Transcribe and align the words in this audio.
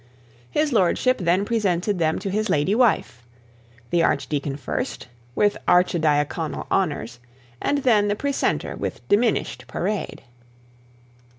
His 0.49 0.73
lordship 0.73 1.19
then 1.19 1.45
presented 1.45 1.99
them 1.99 2.17
to 2.17 2.31
his 2.31 2.49
lady 2.49 2.73
wife; 2.73 3.21
the 3.91 4.01
archdeacon 4.01 4.55
first, 4.57 5.07
with 5.35 5.57
archidiaconal 5.67 6.65
honours, 6.71 7.19
and 7.61 7.83
then 7.83 8.07
the 8.07 8.15
precentor 8.15 8.75
with 8.75 9.07
diminished 9.09 9.65
parade. 9.67 10.23